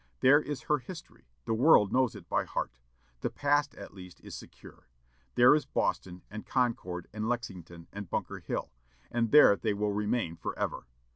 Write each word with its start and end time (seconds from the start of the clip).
There 0.21 0.41
is 0.41 0.61
her 0.61 0.79
history: 0.79 1.25
the 1.45 1.53
world 1.53 1.93
knows 1.93 2.15
it 2.15 2.27
by 2.27 2.43
heart. 2.45 2.79
The 3.19 3.29
past, 3.29 3.75
at 3.75 3.93
least, 3.93 4.19
is 4.21 4.33
secure. 4.33 4.87
There 5.35 5.53
is 5.53 5.65
Boston, 5.67 6.23
and 6.31 6.43
Concord, 6.43 7.05
and 7.13 7.29
Lexington, 7.29 7.85
and 7.93 8.09
Bunker 8.09 8.39
Hill, 8.39 8.71
and 9.11 9.29
there 9.29 9.55
they 9.55 9.75
will 9.75 9.91
remain 9.93 10.37
forever. 10.37 10.87